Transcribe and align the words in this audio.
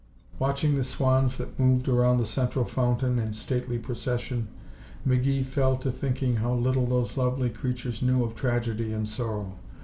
Watching 0.39 0.73
the 0.73 0.83
swans 0.83 1.37
that 1.37 1.59
moved 1.59 1.87
around 1.87 2.17
the 2.17 2.25
central 2.25 2.65
fountain 2.65 3.19
in 3.19 3.33
stately 3.33 3.77
procession, 3.77 4.47
McGee 5.07 5.45
fell 5.45 5.77
to 5.77 5.91
thinking 5.91 6.37
how 6.37 6.55
little 6.55 6.87
those 6.87 7.17
lovely 7.17 7.51
creatures 7.51 8.01
knew 8.01 8.23
of 8.23 8.33
tragedy 8.33 8.91
and 8.93 9.07
sorrow. 9.07 9.59